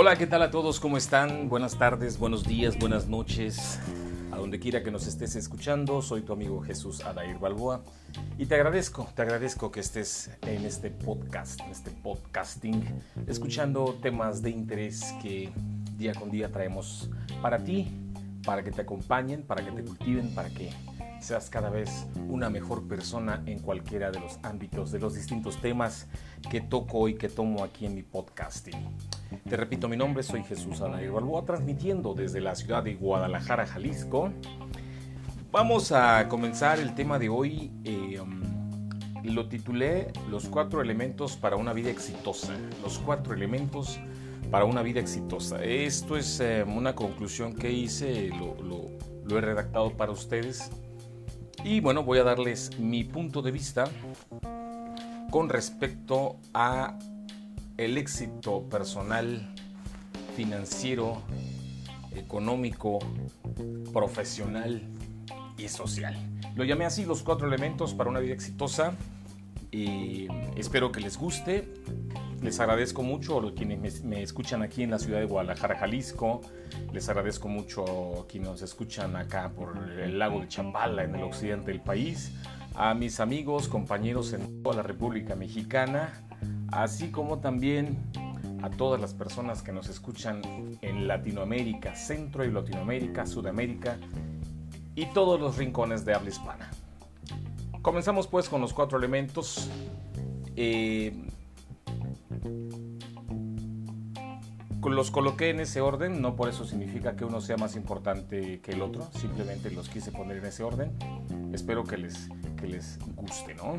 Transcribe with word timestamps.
Hola, 0.00 0.16
¿qué 0.16 0.26
tal 0.26 0.42
a 0.42 0.50
todos? 0.50 0.80
¿Cómo 0.80 0.96
están? 0.96 1.48
Buenas 1.48 1.76
tardes, 1.76 2.18
buenos 2.18 2.44
días, 2.44 2.78
buenas 2.78 3.08
noches. 3.08 3.80
A 4.32 4.36
donde 4.36 4.58
quiera 4.58 4.82
que 4.82 4.90
nos 4.90 5.06
estés 5.06 5.36
escuchando, 5.36 6.00
soy 6.00 6.22
tu 6.22 6.32
amigo 6.32 6.62
Jesús 6.62 7.04
Adair 7.04 7.38
Balboa 7.38 7.82
y 8.38 8.46
te 8.46 8.54
agradezco, 8.54 9.08
te 9.14 9.22
agradezco 9.22 9.70
que 9.70 9.80
estés 9.80 10.30
en 10.42 10.64
este 10.64 10.90
podcast, 10.90 11.60
en 11.60 11.70
este 11.70 11.90
podcasting, 11.90 12.82
escuchando 13.26 13.98
temas 14.00 14.40
de 14.40 14.50
interés 14.50 15.14
que 15.20 15.50
día 15.98 16.14
con 16.14 16.30
día 16.30 16.50
traemos 16.50 17.10
para 17.42 17.58
ti, 17.58 17.88
para 18.44 18.62
que 18.62 18.70
te 18.70 18.82
acompañen, 18.82 19.42
para 19.42 19.64
que 19.64 19.72
te 19.72 19.82
cultiven, 19.82 20.34
para 20.34 20.48
que 20.48 20.70
seas 21.20 21.50
cada 21.50 21.70
vez 21.70 22.06
una 22.28 22.50
mejor 22.50 22.86
persona 22.86 23.42
en 23.46 23.58
cualquiera 23.58 24.10
de 24.10 24.20
los 24.20 24.38
ámbitos, 24.42 24.92
de 24.92 24.98
los 24.98 25.14
distintos 25.14 25.56
temas 25.60 26.06
que 26.50 26.60
toco 26.60 27.08
y 27.08 27.14
que 27.14 27.28
tomo 27.28 27.64
aquí 27.64 27.86
en 27.86 27.94
mi 27.94 28.02
podcasting. 28.02 28.76
Te 29.48 29.56
repito 29.56 29.88
mi 29.88 29.96
nombre, 29.96 30.22
soy 30.22 30.42
Jesús 30.44 30.80
Anair 30.80 31.10
Balboa, 31.10 31.44
transmitiendo 31.44 32.14
desde 32.14 32.40
la 32.40 32.54
ciudad 32.54 32.82
de 32.82 32.94
Guadalajara, 32.94 33.66
Jalisco. 33.66 34.30
Vamos 35.50 35.92
a 35.92 36.28
comenzar 36.28 36.78
el 36.78 36.94
tema 36.94 37.18
de 37.18 37.28
hoy. 37.28 37.72
Eh, 37.84 38.20
um, 38.20 38.40
lo 39.24 39.48
titulé 39.48 40.12
Los 40.30 40.48
cuatro 40.48 40.80
elementos 40.80 41.36
para 41.36 41.56
una 41.56 41.72
vida 41.72 41.90
exitosa. 41.90 42.54
Los 42.82 42.98
cuatro 42.98 43.34
elementos 43.34 43.98
para 44.50 44.64
una 44.64 44.82
vida 44.82 45.00
exitosa. 45.00 45.62
Esto 45.62 46.16
es 46.16 46.40
eh, 46.40 46.64
una 46.66 46.94
conclusión 46.94 47.54
que 47.54 47.70
hice, 47.70 48.28
lo, 48.28 48.56
lo 49.24 49.38
he 49.38 49.40
redactado 49.40 49.92
para 49.94 50.12
ustedes 50.12 50.70
y 51.64 51.80
bueno, 51.80 52.02
voy 52.04 52.18
a 52.18 52.24
darles 52.24 52.78
mi 52.78 53.04
punto 53.04 53.42
de 53.42 53.50
vista 53.50 53.84
con 55.30 55.48
respecto 55.48 56.36
a 56.54 56.98
el 57.76 57.98
éxito 57.98 58.62
personal, 58.68 59.54
financiero, 60.36 61.22
económico, 62.14 62.98
profesional 63.92 64.82
y 65.56 65.68
social. 65.68 66.16
Lo 66.54 66.64
llamé 66.64 66.84
así 66.84 67.04
los 67.04 67.22
cuatro 67.22 67.46
elementos 67.46 67.94
para 67.94 68.10
una 68.10 68.20
vida 68.20 68.34
exitosa 68.34 68.94
y 69.70 70.28
espero 70.56 70.92
que 70.92 71.00
les 71.00 71.16
guste. 71.16 71.72
Les 72.42 72.60
agradezco 72.60 73.02
mucho 73.02 73.40
a 73.40 73.52
quienes 73.52 74.04
me, 74.04 74.22
escuchan 74.22 74.62
aquí 74.62 74.84
en 74.84 74.90
la 74.90 74.98
ciudad 74.98 75.18
de 75.18 75.26
Guadalajara, 75.26 75.76
Jalisco. 75.76 76.40
Les 76.92 77.08
agradezco 77.08 77.48
mucho 77.48 78.22
a 78.22 78.26
quienes 78.28 78.48
nos 78.48 78.62
escuchan 78.62 79.16
acá 79.16 79.50
por 79.50 79.76
el 79.98 80.18
lago 80.18 80.40
de 80.40 80.48
Chapala, 80.48 81.02
en 81.02 81.16
el 81.16 81.24
occidente 81.24 81.72
del 81.72 81.80
país. 81.80 82.32
A 82.74 82.94
mis 82.94 83.18
amigos, 83.18 83.66
compañeros 83.66 84.32
en 84.32 84.62
toda 84.62 84.76
la 84.76 84.82
República 84.82 85.34
Mexicana, 85.34 86.12
así 86.70 87.10
como 87.10 87.40
también 87.40 87.98
a 88.62 88.70
todas 88.70 89.00
las 89.00 89.14
personas 89.14 89.62
que 89.62 89.72
nos 89.72 89.88
escuchan 89.88 90.40
en 90.80 91.08
Latinoamérica, 91.08 91.96
Centro 91.96 92.44
y 92.44 92.52
Latinoamérica, 92.52 93.26
Sudamérica 93.26 93.98
y 94.94 95.06
todos 95.06 95.40
los 95.40 95.56
rincones 95.56 96.04
de 96.04 96.14
habla 96.14 96.30
hispana. 96.30 96.70
Comenzamos 97.82 98.28
pues 98.28 98.48
con 98.48 98.60
los 98.60 98.72
cuatro 98.72 98.96
elementos. 98.96 99.68
Eh, 100.56 101.12
los 104.98 105.12
coloqué 105.12 105.50
en 105.50 105.60
ese 105.60 105.80
orden, 105.80 106.20
no 106.20 106.34
por 106.34 106.48
eso 106.48 106.64
significa 106.64 107.14
que 107.14 107.24
uno 107.24 107.40
sea 107.40 107.56
más 107.56 107.76
importante 107.76 108.60
que 108.60 108.72
el 108.72 108.82
otro, 108.82 109.08
simplemente 109.12 109.70
los 109.70 109.88
quise 109.88 110.10
poner 110.10 110.38
en 110.38 110.46
ese 110.46 110.64
orden. 110.64 110.90
Espero 111.52 111.84
que 111.84 111.96
les, 111.98 112.28
que 112.56 112.66
les 112.66 112.98
guste, 113.14 113.54
¿no? 113.54 113.76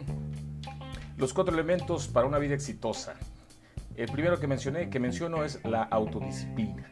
Los 1.17 1.34
cuatro 1.34 1.53
elementos 1.53 2.08
para 2.08 2.26
una 2.26 2.38
vida 2.38 2.56
exitosa. 2.56 3.16
El 3.98 4.09
primero 4.09 4.39
que 4.39 4.48
mencioné, 4.48 4.89
que 4.89 5.02
menciono 5.02 5.44
es 5.44 5.59
la 5.66 5.83
autodisciplina. 5.83 6.89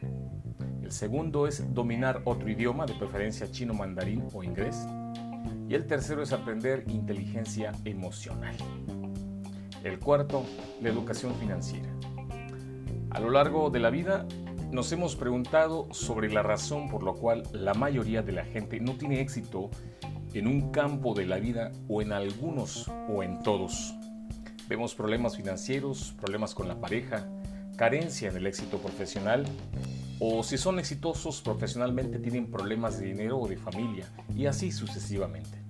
El 0.82 0.92
segundo 0.92 1.46
es 1.46 1.72
dominar 1.72 2.20
otro 2.26 2.50
idioma, 2.50 2.84
de 2.84 2.96
preferencia 2.96 3.50
chino, 3.50 3.72
mandarín 3.72 4.28
o 4.34 4.44
inglés. 4.44 4.86
Y 5.70 5.74
el 5.74 5.86
tercero 5.86 6.22
es 6.22 6.34
aprender 6.34 6.84
inteligencia 6.88 7.72
emocional. 7.86 8.56
El 9.84 9.98
cuarto, 9.98 10.44
la 10.80 10.88
educación 10.88 11.34
financiera. 11.36 11.88
A 13.10 13.20
lo 13.20 13.30
largo 13.30 13.70
de 13.70 13.80
la 13.80 13.90
vida 13.90 14.26
nos 14.70 14.92
hemos 14.92 15.16
preguntado 15.16 15.88
sobre 15.92 16.30
la 16.30 16.42
razón 16.42 16.88
por 16.90 17.02
la 17.02 17.12
cual 17.12 17.42
la 17.52 17.74
mayoría 17.74 18.22
de 18.22 18.32
la 18.32 18.44
gente 18.44 18.80
no 18.80 18.96
tiene 18.96 19.20
éxito 19.20 19.70
en 20.34 20.46
un 20.46 20.70
campo 20.70 21.14
de 21.14 21.26
la 21.26 21.38
vida 21.38 21.72
o 21.88 22.02
en 22.02 22.12
algunos 22.12 22.90
o 23.08 23.22
en 23.22 23.42
todos. 23.42 23.94
Vemos 24.68 24.94
problemas 24.94 25.36
financieros, 25.36 26.14
problemas 26.20 26.54
con 26.54 26.68
la 26.68 26.80
pareja, 26.80 27.26
carencia 27.76 28.28
en 28.28 28.36
el 28.36 28.46
éxito 28.46 28.78
profesional 28.78 29.46
o 30.20 30.42
si 30.42 30.58
son 30.58 30.78
exitosos 30.78 31.40
profesionalmente 31.40 32.18
tienen 32.18 32.50
problemas 32.50 32.98
de 32.98 33.06
dinero 33.06 33.38
o 33.38 33.48
de 33.48 33.56
familia 33.56 34.06
y 34.36 34.46
así 34.46 34.72
sucesivamente. 34.72 35.67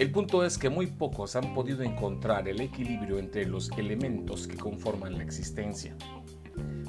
El 0.00 0.10
punto 0.12 0.46
es 0.46 0.56
que 0.56 0.70
muy 0.70 0.86
pocos 0.86 1.36
han 1.36 1.52
podido 1.52 1.82
encontrar 1.82 2.48
el 2.48 2.62
equilibrio 2.62 3.18
entre 3.18 3.44
los 3.44 3.70
elementos 3.72 4.46
que 4.46 4.56
conforman 4.56 5.18
la 5.18 5.24
existencia. 5.24 5.94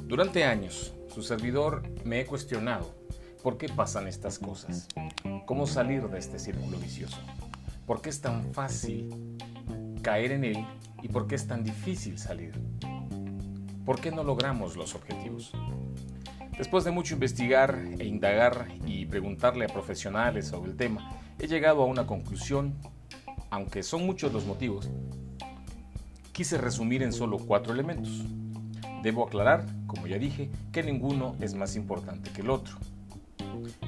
Durante 0.06 0.46
años, 0.46 0.94
su 1.14 1.22
servidor 1.22 1.84
me 2.06 2.22
he 2.22 2.26
cuestionado 2.26 2.96
por 3.44 3.58
qué 3.58 3.68
pasan 3.68 4.08
estas 4.08 4.40
cosas, 4.40 4.88
cómo 5.46 5.68
salir 5.68 6.08
de 6.08 6.20
este 6.20 6.40
círculo 6.40 6.78
vicioso, 6.78 7.18
por 7.86 8.02
qué 8.02 8.12
es 8.12 8.22
tan 8.22 8.54
fácil 8.54 9.36
caer 10.02 10.32
en 10.32 10.46
él 10.46 10.66
y 11.02 11.10
por 11.10 11.28
qué 11.28 11.36
es 11.36 11.46
tan 11.46 11.66
difícil 11.66 12.18
salir, 12.18 12.54
por 13.86 14.00
qué 14.00 14.12
no 14.12 14.24
logramos 14.24 14.78
los 14.78 14.96
objetivos. 14.96 15.52
Después 16.58 16.86
de 16.86 16.92
mucho 16.92 17.16
investigar 17.16 17.78
e 18.00 18.06
indagar 18.06 18.70
y 18.86 19.06
preguntarle 19.06 19.66
a 19.66 19.68
profesionales 19.68 20.48
sobre 20.48 20.72
el 20.72 20.78
tema, 20.78 21.20
he 21.40 21.48
llegado 21.48 21.82
a 21.84 21.88
una 21.88 22.08
conclusión 22.08 22.80
aunque 23.52 23.84
son 23.84 24.06
muchos 24.06 24.34
los 24.34 24.46
motivos, 24.46 24.90
quise 26.32 26.58
resumir 26.58 27.04
en 27.04 27.12
solo 27.12 27.38
cuatro 27.38 27.74
elementos. 27.74 28.24
Debo 29.04 29.26
aclarar, 29.26 29.66
como 29.86 30.08
ya 30.08 30.18
dije, 30.18 30.50
que 30.72 30.82
ninguno 30.82 31.36
es 31.42 31.54
más 31.54 31.76
importante 31.76 32.32
que 32.32 32.42
el 32.42 32.50
otro. 32.50 32.78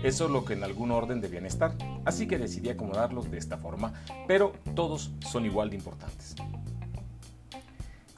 Eso 0.03 0.25
es 0.25 0.31
lo 0.31 0.43
que 0.43 0.53
en 0.53 0.63
algún 0.65 0.91
orden 0.91 1.21
debían 1.21 1.45
estar, 1.45 1.75
así 2.03 2.27
que 2.27 2.37
decidí 2.37 2.69
acomodarlos 2.69 3.31
de 3.31 3.37
esta 3.37 3.57
forma, 3.57 3.93
pero 4.27 4.51
todos 4.75 5.13
son 5.21 5.45
igual 5.45 5.69
de 5.69 5.77
importantes. 5.77 6.35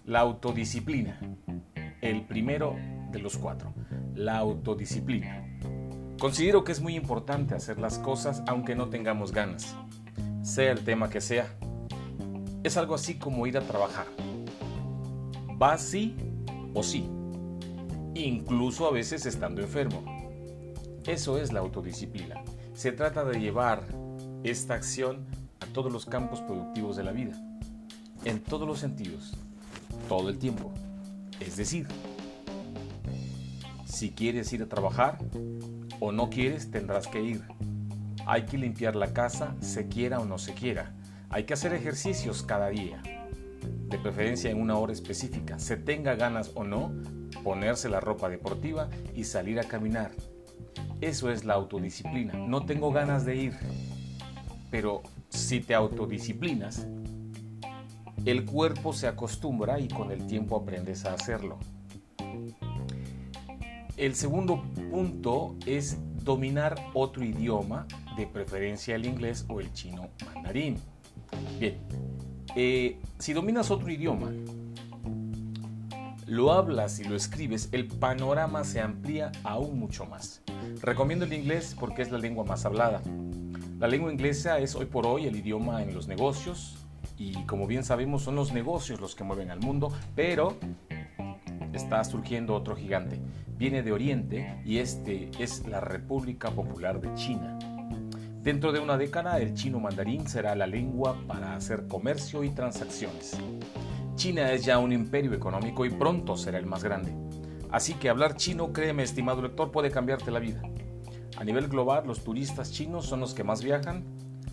La 0.03 0.21
autodisciplina, 0.21 1.19
el 2.01 2.25
primero 2.25 2.75
de 3.11 3.19
los 3.19 3.37
cuatro, 3.37 3.71
la 4.15 4.37
autodisciplina. 4.37 5.59
Considero 6.19 6.63
que 6.63 6.71
es 6.71 6.81
muy 6.81 6.95
importante 6.95 7.53
hacer 7.53 7.77
las 7.77 7.99
cosas 7.99 8.41
aunque 8.47 8.73
no 8.73 8.89
tengamos 8.89 9.31
ganas 9.31 9.75
sea 10.45 10.71
el 10.71 10.83
tema 10.83 11.09
que 11.09 11.21
sea. 11.21 11.47
Es 12.63 12.77
algo 12.77 12.95
así 12.95 13.15
como 13.15 13.47
ir 13.47 13.57
a 13.57 13.61
trabajar. 13.61 14.05
Va 15.61 15.77
sí 15.77 16.15
o 16.73 16.83
sí, 16.83 17.09
incluso 18.13 18.87
a 18.87 18.91
veces 18.91 19.25
estando 19.25 19.61
enfermo. 19.61 20.03
Eso 21.07 21.39
es 21.39 21.51
la 21.51 21.61
autodisciplina. 21.61 22.43
Se 22.73 22.91
trata 22.91 23.25
de 23.25 23.39
llevar 23.39 23.83
esta 24.43 24.75
acción 24.75 25.25
a 25.61 25.65
todos 25.67 25.91
los 25.91 26.05
campos 26.05 26.41
productivos 26.41 26.95
de 26.95 27.03
la 27.03 27.11
vida, 27.11 27.35
en 28.23 28.39
todos 28.41 28.67
los 28.67 28.79
sentidos, 28.79 29.33
todo 30.07 30.29
el 30.29 30.37
tiempo. 30.37 30.71
Es 31.39 31.57
decir, 31.57 31.87
si 33.85 34.11
quieres 34.11 34.51
ir 34.53 34.61
a 34.61 34.67
trabajar 34.67 35.17
o 35.99 36.11
no 36.11 36.29
quieres, 36.29 36.69
tendrás 36.69 37.07
que 37.07 37.21
ir. 37.21 37.43
Hay 38.25 38.45
que 38.45 38.57
limpiar 38.57 38.95
la 38.95 39.13
casa, 39.13 39.55
se 39.59 39.87
quiera 39.87 40.19
o 40.19 40.25
no 40.25 40.37
se 40.37 40.53
quiera. 40.53 40.93
Hay 41.29 41.43
que 41.43 41.53
hacer 41.53 41.73
ejercicios 41.73 42.43
cada 42.43 42.69
día, 42.69 43.01
de 43.61 43.97
preferencia 43.99 44.49
en 44.49 44.59
una 44.59 44.77
hora 44.77 44.93
específica. 44.93 45.59
Se 45.59 45.77
tenga 45.77 46.15
ganas 46.15 46.51
o 46.55 46.63
no, 46.63 46.91
ponerse 47.43 47.87
la 47.87 47.99
ropa 47.99 48.29
deportiva 48.29 48.89
y 49.13 49.25
salir 49.25 49.59
a 49.59 49.63
caminar. 49.63 50.11
Eso 51.01 51.29
es 51.29 51.45
la 51.45 51.53
autodisciplina. 51.53 52.33
No 52.33 52.65
tengo 52.65 52.91
ganas 52.91 53.25
de 53.25 53.35
ir, 53.35 53.53
pero 54.71 55.03
si 55.29 55.59
te 55.59 55.75
autodisciplinas, 55.75 56.87
el 58.25 58.45
cuerpo 58.45 58.91
se 58.91 59.07
acostumbra 59.07 59.79
y 59.79 59.87
con 59.87 60.11
el 60.11 60.25
tiempo 60.25 60.55
aprendes 60.55 61.05
a 61.05 61.13
hacerlo. 61.13 61.59
El 63.97 64.15
segundo 64.15 64.63
punto 64.89 65.55
es 65.65 65.97
dominar 66.25 66.75
otro 66.93 67.23
idioma 67.23 67.87
de 68.17 68.27
preferencia 68.27 68.95
el 68.95 69.05
inglés 69.05 69.45
o 69.47 69.61
el 69.61 69.71
chino 69.71 70.09
mandarín. 70.25 70.77
Bien, 71.59 71.77
eh, 72.55 72.99
si 73.19 73.31
dominas 73.31 73.71
otro 73.71 73.89
idioma, 73.89 74.31
lo 76.25 76.51
hablas 76.51 76.99
y 76.99 77.03
lo 77.03 77.15
escribes, 77.15 77.69
el 77.71 77.87
panorama 77.87 78.63
se 78.63 78.81
amplía 78.81 79.31
aún 79.43 79.79
mucho 79.79 80.05
más. 80.05 80.41
Recomiendo 80.81 81.25
el 81.25 81.33
inglés 81.33 81.75
porque 81.79 82.01
es 82.01 82.11
la 82.11 82.17
lengua 82.17 82.43
más 82.43 82.65
hablada. 82.65 83.01
La 83.79 83.87
lengua 83.87 84.11
inglesa 84.11 84.57
es 84.59 84.75
hoy 84.75 84.85
por 84.85 85.05
hoy 85.05 85.27
el 85.27 85.35
idioma 85.35 85.83
en 85.83 85.93
los 85.93 86.07
negocios, 86.07 86.77
y 87.17 87.33
como 87.43 87.67
bien 87.67 87.83
sabemos 87.83 88.23
son 88.23 88.35
los 88.35 88.51
negocios 88.51 88.99
los 88.99 89.15
que 89.15 89.23
mueven 89.23 89.51
al 89.51 89.59
mundo, 89.59 89.93
pero 90.15 90.57
está 91.75 92.03
surgiendo 92.03 92.55
otro 92.55 92.75
gigante. 92.75 93.19
Viene 93.57 93.83
de 93.83 93.91
Oriente 93.91 94.61
y 94.65 94.79
este 94.79 95.29
es 95.39 95.67
la 95.67 95.79
República 95.79 96.51
Popular 96.51 96.99
de 96.99 97.13
China. 97.15 97.57
Dentro 98.41 98.71
de 98.71 98.79
una 98.79 98.97
década 98.97 99.39
el 99.39 99.53
chino 99.53 99.79
mandarín 99.79 100.27
será 100.27 100.55
la 100.55 100.67
lengua 100.67 101.17
para 101.27 101.55
hacer 101.55 101.87
comercio 101.87 102.43
y 102.43 102.49
transacciones. 102.49 103.37
China 104.15 104.51
es 104.51 104.63
ya 104.65 104.77
un 104.77 104.93
imperio 104.93 105.33
económico 105.33 105.85
y 105.85 105.89
pronto 105.89 106.37
será 106.37 106.57
el 106.57 106.65
más 106.65 106.83
grande. 106.83 107.11
Así 107.71 107.95
que 107.95 108.09
hablar 108.09 108.35
chino, 108.35 108.71
créeme 108.71 109.03
estimado 109.03 109.41
lector, 109.41 109.71
puede 109.71 109.91
cambiarte 109.91 110.31
la 110.31 110.39
vida. 110.39 110.61
A 111.37 111.43
nivel 111.43 111.67
global, 111.67 112.07
los 112.07 112.23
turistas 112.23 112.71
chinos 112.71 113.05
son 113.05 113.19
los 113.19 113.33
que 113.33 113.43
más 113.43 113.63
viajan 113.63 114.05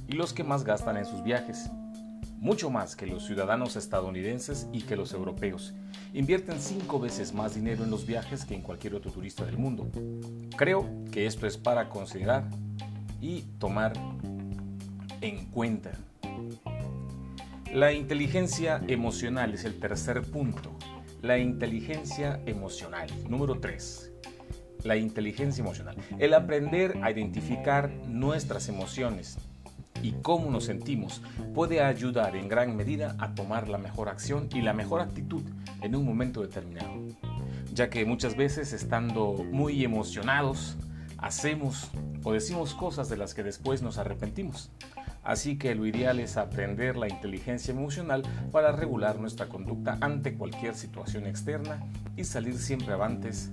y 0.08 0.14
los 0.14 0.32
que 0.32 0.42
más 0.42 0.64
gastan 0.64 0.96
en 0.96 1.04
sus 1.04 1.22
viajes. 1.22 1.70
Mucho 2.38 2.70
más 2.70 2.96
que 2.96 3.06
los 3.06 3.24
ciudadanos 3.24 3.76
estadounidenses 3.76 4.68
y 4.72 4.82
que 4.82 4.96
los 4.96 5.12
europeos. 5.12 5.74
Invierten 6.14 6.60
cinco 6.60 7.00
veces 7.00 7.32
más 7.32 7.54
dinero 7.54 7.84
en 7.84 7.90
los 7.90 8.06
viajes 8.06 8.44
que 8.44 8.54
en 8.54 8.60
cualquier 8.60 8.94
otro 8.94 9.10
turista 9.10 9.46
del 9.46 9.56
mundo. 9.56 9.90
Creo 10.56 10.86
que 11.10 11.24
esto 11.24 11.46
es 11.46 11.56
para 11.56 11.88
considerar 11.88 12.50
y 13.20 13.42
tomar 13.58 13.94
en 15.22 15.46
cuenta. 15.46 15.92
La 17.72 17.94
inteligencia 17.94 18.82
emocional 18.88 19.54
es 19.54 19.64
el 19.64 19.80
tercer 19.80 20.20
punto. 20.20 20.76
La 21.22 21.38
inteligencia 21.38 22.42
emocional. 22.44 23.08
Número 23.30 23.58
3. 23.58 24.12
La 24.84 24.96
inteligencia 24.96 25.62
emocional. 25.62 25.96
El 26.18 26.34
aprender 26.34 26.98
a 27.02 27.10
identificar 27.10 27.90
nuestras 28.06 28.68
emociones 28.68 29.38
y 30.02 30.12
cómo 30.22 30.50
nos 30.50 30.64
sentimos 30.64 31.22
puede 31.54 31.82
ayudar 31.82 32.36
en 32.36 32.48
gran 32.48 32.76
medida 32.76 33.16
a 33.18 33.34
tomar 33.34 33.68
la 33.68 33.78
mejor 33.78 34.08
acción 34.08 34.48
y 34.52 34.60
la 34.60 34.72
mejor 34.72 35.00
actitud 35.00 35.42
en 35.80 35.96
un 35.96 36.04
momento 36.04 36.42
determinado. 36.42 36.92
Ya 37.72 37.88
que 37.88 38.04
muchas 38.04 38.36
veces 38.36 38.72
estando 38.72 39.32
muy 39.50 39.84
emocionados, 39.84 40.76
hacemos 41.18 41.90
o 42.24 42.32
decimos 42.32 42.74
cosas 42.74 43.08
de 43.08 43.16
las 43.16 43.32
que 43.32 43.42
después 43.42 43.82
nos 43.82 43.98
arrepentimos. 43.98 44.70
Así 45.24 45.56
que 45.56 45.74
lo 45.74 45.86
ideal 45.86 46.18
es 46.18 46.36
aprender 46.36 46.96
la 46.96 47.08
inteligencia 47.08 47.72
emocional 47.72 48.22
para 48.50 48.72
regular 48.72 49.20
nuestra 49.20 49.48
conducta 49.48 49.96
ante 50.00 50.34
cualquier 50.34 50.74
situación 50.74 51.26
externa 51.26 51.80
y 52.16 52.24
salir 52.24 52.58
siempre 52.58 52.92
avantes. 52.92 53.50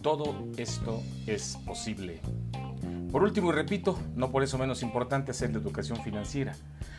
Todo 0.00 0.46
esto 0.56 1.02
es 1.26 1.58
posible. 1.66 2.20
Por 3.10 3.22
último 3.22 3.50
y 3.50 3.54
repito, 3.54 3.98
no 4.14 4.30
por 4.30 4.42
eso 4.42 4.58
menos 4.58 4.82
importante 4.82 5.30
hacer 5.30 5.50
la 5.50 5.58
educación 5.58 5.98
financiera. 6.02 6.54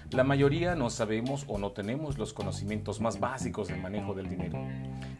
La 0.09 0.23
mayoría 0.23 0.73
no 0.73 0.89
sabemos 0.89 1.45
o 1.47 1.59
no 1.59 1.71
tenemos 1.71 2.17
los 2.17 2.33
conocimientos 2.33 2.99
más 2.99 3.19
básicos 3.19 3.67
del 3.67 3.79
manejo 3.79 4.15
del 4.15 4.27
dinero. 4.27 4.57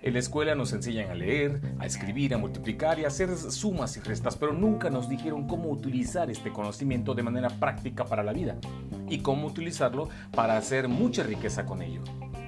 En 0.01 0.13
la 0.13 0.19
escuela 0.19 0.55
nos 0.55 0.73
enseñan 0.73 1.11
a 1.11 1.13
leer, 1.13 1.61
a 1.77 1.85
escribir, 1.85 2.33
a 2.33 2.39
multiplicar 2.39 2.97
y 2.97 3.03
a 3.03 3.09
hacer 3.09 3.37
sumas 3.37 3.97
y 3.97 3.99
restas, 3.99 4.35
pero 4.35 4.51
nunca 4.51 4.89
nos 4.89 5.07
dijeron 5.07 5.47
cómo 5.47 5.69
utilizar 5.69 6.31
este 6.31 6.51
conocimiento 6.51 7.13
de 7.13 7.21
manera 7.21 7.49
práctica 7.49 8.05
para 8.05 8.23
la 8.23 8.33
vida 8.33 8.55
y 9.07 9.19
cómo 9.19 9.45
utilizarlo 9.45 10.09
para 10.31 10.57
hacer 10.57 10.87
mucha 10.87 11.21
riqueza 11.21 11.67
con 11.67 11.83
ello. 11.83 12.01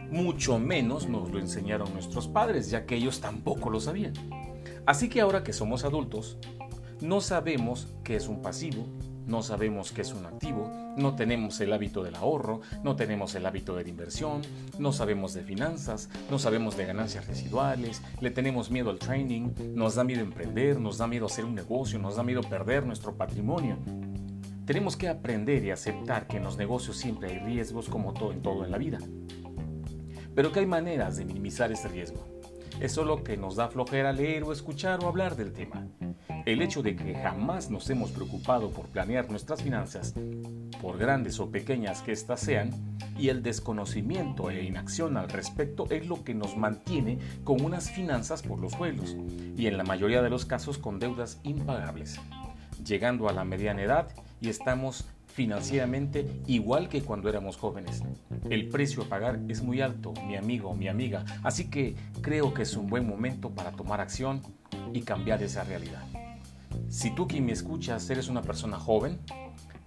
Mucho 0.09 0.57
menos 0.57 1.07
nos 1.07 1.29
lo 1.29 1.37
enseñaron 1.37 1.93
nuestros 1.93 2.27
padres, 2.27 2.71
ya 2.71 2.87
que 2.87 2.95
ellos 2.95 3.21
tampoco 3.21 3.69
lo 3.69 3.79
sabían. 3.79 4.13
Así 4.87 5.09
que 5.09 5.21
ahora 5.21 5.43
que 5.43 5.53
somos 5.53 5.85
adultos, 5.85 6.39
no 7.01 7.19
sabemos 7.19 7.87
qué 8.03 8.15
es 8.15 8.27
un 8.27 8.41
pasivo, 8.41 8.85
no 9.25 9.41
sabemos 9.41 9.91
qué 9.91 10.01
es 10.01 10.13
un 10.13 10.25
activo, 10.25 10.69
no 10.97 11.15
tenemos 11.15 11.59
el 11.61 11.73
hábito 11.73 12.03
del 12.03 12.15
ahorro, 12.15 12.61
no 12.83 12.95
tenemos 12.95 13.33
el 13.35 13.45
hábito 13.45 13.75
de 13.75 13.83
la 13.83 13.89
inversión, 13.89 14.41
no 14.77 14.91
sabemos 14.93 15.33
de 15.33 15.41
finanzas, 15.41 16.09
no 16.29 16.37
sabemos 16.37 16.77
de 16.77 16.85
ganancias 16.85 17.27
residuales, 17.27 18.01
le 18.19 18.29
tenemos 18.29 18.69
miedo 18.69 18.89
al 18.89 18.99
training, 18.99 19.51
nos 19.73 19.95
da 19.95 20.03
miedo 20.03 20.21
emprender, 20.21 20.79
nos 20.79 20.97
da 20.97 21.07
miedo 21.07 21.25
hacer 21.25 21.45
un 21.45 21.55
negocio, 21.55 21.97
nos 21.97 22.17
da 22.17 22.23
miedo 22.23 22.41
perder 22.41 22.85
nuestro 22.85 23.15
patrimonio. 23.15 23.77
Tenemos 24.65 24.95
que 24.95 25.09
aprender 25.09 25.63
y 25.63 25.71
aceptar 25.71 26.27
que 26.27 26.37
en 26.37 26.43
los 26.43 26.57
negocios 26.57 26.97
siempre 26.97 27.31
hay 27.31 27.39
riesgos 27.39 27.89
como 27.89 28.13
todo 28.13 28.31
en 28.31 28.41
todo 28.41 28.63
en 28.63 28.71
la 28.71 28.77
vida. 28.77 28.99
Pero 30.35 30.51
que 30.51 30.59
hay 30.59 30.65
maneras 30.65 31.17
de 31.17 31.25
minimizar 31.25 31.71
ese 31.71 31.87
riesgo. 31.87 32.25
Es 32.79 32.93
solo 32.93 33.23
que 33.23 33.37
nos 33.37 33.55
da 33.55 33.67
flojera 33.67 34.13
leer 34.13 34.43
o 34.43 34.53
escuchar 34.53 35.03
o 35.03 35.07
hablar 35.07 35.35
del 35.35 35.51
tema. 35.51 35.87
El 36.45 36.61
hecho 36.61 36.81
de 36.81 36.95
que 36.95 37.13
jamás 37.13 37.69
nos 37.69 37.89
hemos 37.89 38.11
preocupado 38.11 38.71
por 38.71 38.87
planear 38.87 39.29
nuestras 39.29 39.61
finanzas, 39.61 40.13
por 40.81 40.97
grandes 40.97 41.39
o 41.39 41.51
pequeñas 41.51 42.01
que 42.01 42.11
éstas 42.11 42.39
sean, 42.39 42.71
y 43.17 43.29
el 43.29 43.43
desconocimiento 43.43 44.49
e 44.49 44.63
inacción 44.63 45.17
al 45.17 45.29
respecto 45.29 45.87
es 45.89 46.07
lo 46.07 46.23
que 46.23 46.33
nos 46.33 46.57
mantiene 46.57 47.19
con 47.43 47.61
unas 47.61 47.91
finanzas 47.91 48.41
por 48.41 48.59
los 48.59 48.73
suelos, 48.73 49.15
y 49.55 49.67
en 49.67 49.77
la 49.77 49.83
mayoría 49.83 50.21
de 50.21 50.29
los 50.29 50.45
casos 50.45 50.77
con 50.77 50.99
deudas 50.99 51.39
impagables, 51.43 52.19
llegando 52.83 53.29
a 53.29 53.33
la 53.33 53.43
mediana 53.43 53.83
edad 53.83 54.07
y 54.39 54.49
estamos 54.49 55.05
financieramente 55.27 56.25
igual 56.47 56.89
que 56.89 57.03
cuando 57.03 57.29
éramos 57.29 57.55
jóvenes. 57.55 58.03
El 58.49 58.67
precio 58.67 59.03
a 59.03 59.05
pagar 59.05 59.39
es 59.47 59.61
muy 59.61 59.81
alto, 59.81 60.13
mi 60.27 60.35
amigo 60.35 60.73
mi 60.73 60.87
amiga, 60.87 61.23
así 61.43 61.69
que 61.69 61.95
creo 62.21 62.53
que 62.53 62.63
es 62.63 62.75
un 62.75 62.87
buen 62.87 63.07
momento 63.07 63.51
para 63.51 63.71
tomar 63.71 64.01
acción 64.01 64.41
y 64.93 65.01
cambiar 65.01 65.41
esa 65.43 65.63
realidad. 65.63 66.03
Si 66.89 67.13
tú 67.15 67.27
quien 67.27 67.45
me 67.45 67.51
escuchas 67.51 68.09
eres 68.09 68.27
una 68.27 68.41
persona 68.41 68.79
joven, 68.79 69.19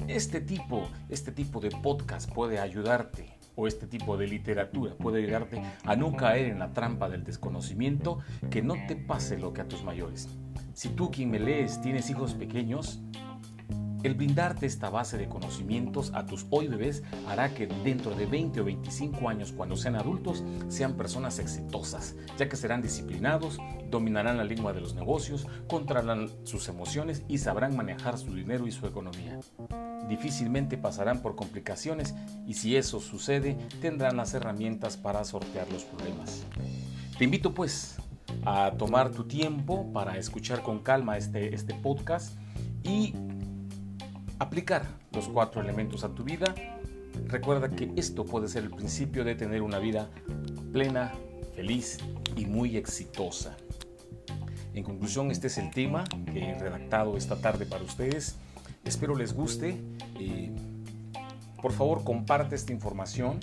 este 0.09 0.41
tipo, 0.41 0.89
este 1.09 1.33
tipo 1.33 1.61
de 1.61 1.71
podcast 1.71 2.31
puede 2.33 2.59
ayudarte 2.59 3.39
o 3.57 3.67
este 3.67 3.87
tipo 3.87 4.17
de 4.17 4.27
literatura 4.27 4.95
puede 4.97 5.23
ayudarte 5.23 5.63
a 5.85 5.97
no 5.97 6.17
caer 6.17 6.47
en 6.47 6.59
la 6.59 6.73
trampa 6.73 7.09
del 7.09 7.25
desconocimiento, 7.25 8.19
que 8.51 8.63
no 8.63 8.75
te 8.87 8.97
pase 8.97 9.39
lo 9.39 9.53
que 9.53 9.61
a 9.61 9.69
tus 9.69 9.85
mayores. 9.85 10.29
Si 10.75 10.89
tú 10.89 11.11
quien 11.11 11.31
me 11.31 11.39
lees 11.39 11.81
tienes 11.81 12.11
hijos 12.11 12.35
pequeños, 12.35 13.01
el 14.05 14.15
brindarte 14.15 14.67
esta 14.67 14.91
base 14.91 15.17
de 15.17 15.29
conocimientos 15.29 16.13
a 16.15 16.27
tus 16.27 16.47
hoy 16.51 16.69
bebés 16.69 17.03
hará 17.27 17.55
que 17.55 17.67
dentro 17.67 18.15
de 18.15 18.27
20 18.27 18.61
o 18.61 18.65
25 18.65 19.29
años, 19.29 19.53
cuando 19.53 19.77
sean 19.77 19.97
adultos, 19.97 20.45
sean 20.69 20.95
personas 20.95 21.39
exitosas, 21.39 22.15
ya 22.37 22.49
que 22.49 22.57
serán 22.57 22.83
disciplinados, 22.83 23.59
dominarán 23.91 24.37
la 24.37 24.45
lengua 24.45 24.75
de 24.75 24.83
los 24.83 24.95
negocios, 24.95 25.47
controlarán 25.69 26.29
sus 26.45 26.69
emociones 26.69 27.23
y 27.29 27.39
sabrán 27.39 27.77
manejar 27.77 28.19
su 28.19 28.35
dinero 28.35 28.67
y 28.67 28.73
su 28.73 28.87
economía. 28.87 29.41
Difícilmente 30.07 30.77
pasarán 30.77 31.23
por 31.23 31.35
complicaciones 31.35 32.15
y 32.47 32.55
si 32.55 32.77
eso 32.77 33.01
sucede, 33.01 33.57
tendrán 33.81 34.19
las 34.19 34.35
herramientas 34.35 34.99
para 34.99 35.25
sortear 35.25 35.67
los 35.73 35.85
problemas. 35.85 36.45
Te 37.17 37.25
invito 37.25 37.55
pues 37.55 37.97
a 38.45 38.73
tomar 38.73 39.11
tu 39.13 39.25
tiempo 39.25 39.91
para 39.95 40.19
escuchar 40.19 40.63
con 40.63 40.81
calma 40.81 41.17
este, 41.17 41.55
este 41.55 41.73
podcast 41.73 42.37
y 42.83 43.15
aplicar 44.39 44.87
los 45.13 45.29
cuatro 45.29 45.61
elementos 45.61 46.05
a 46.05 46.09
tu 46.15 46.25
vida, 46.25 46.55
recuerda 47.27 47.71
que 47.71 47.93
esto 47.97 48.25
puede 48.25 48.49
ser 48.49 48.65
el 48.65 48.71
principio 48.71 49.25
de 49.25 49.35
tener 49.35 49.63
una 49.63 49.79
vida 49.79 50.11
plena, 50.73 51.13
feliz 51.55 51.99
y 52.37 52.47
muy 52.47 52.77
exitosa. 52.77 53.57
En 54.75 54.83
conclusión, 54.83 55.31
este 55.31 55.47
es 55.47 55.59
el 55.59 55.71
tema 55.71 56.05
que 56.33 56.51
he 56.51 56.59
redactado 56.59 57.17
esta 57.17 57.37
tarde 57.37 57.65
para 57.65 57.85
ustedes. 57.85 58.37
Espero 58.85 59.15
les 59.15 59.33
guste. 59.33 59.81
Eh, 60.19 60.51
por 61.63 61.73
favor, 61.73 62.03
comparte 62.03 62.57
esta 62.57 62.73
información, 62.73 63.39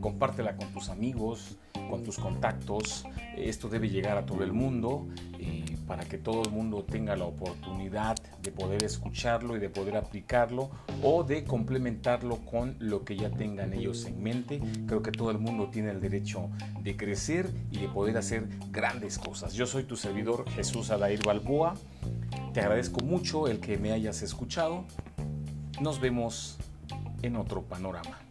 compártela 0.00 0.56
con 0.56 0.68
tus 0.72 0.88
amigos, 0.88 1.58
con 1.90 2.04
tus 2.04 2.16
contactos. 2.16 3.04
Esto 3.36 3.68
debe 3.68 3.90
llegar 3.90 4.16
a 4.16 4.24
todo 4.24 4.44
el 4.44 4.52
mundo 4.52 5.08
eh, 5.38 5.64
para 5.86 6.04
que 6.04 6.16
todo 6.16 6.42
el 6.42 6.50
mundo 6.50 6.84
tenga 6.84 7.16
la 7.16 7.24
oportunidad 7.24 8.16
de 8.42 8.52
poder 8.52 8.84
escucharlo 8.84 9.56
y 9.56 9.60
de 9.60 9.68
poder 9.68 9.96
aplicarlo 9.96 10.70
o 11.02 11.24
de 11.24 11.44
complementarlo 11.44 12.38
con 12.44 12.76
lo 12.78 13.04
que 13.04 13.16
ya 13.16 13.30
tengan 13.30 13.72
ellos 13.72 14.04
en 14.04 14.22
mente. 14.22 14.60
Creo 14.86 15.02
que 15.02 15.12
todo 15.12 15.30
el 15.30 15.38
mundo 15.38 15.68
tiene 15.70 15.90
el 15.90 16.00
derecho 16.00 16.50
de 16.82 16.96
crecer 16.96 17.50
y 17.70 17.78
de 17.78 17.88
poder 17.88 18.16
hacer 18.16 18.48
grandes 18.70 19.18
cosas. 19.18 19.54
Yo 19.54 19.66
soy 19.66 19.84
tu 19.84 19.96
servidor 19.96 20.48
Jesús 20.50 20.90
Adair 20.90 21.22
Balboa. 21.24 21.74
Te 22.52 22.60
agradezco 22.60 23.00
mucho 23.04 23.48
el 23.48 23.60
que 23.60 23.78
me 23.78 23.92
hayas 23.92 24.22
escuchado. 24.22 24.84
Nos 25.80 26.00
vemos 26.00 26.58
en 27.22 27.36
otro 27.36 27.62
panorama. 27.62 28.27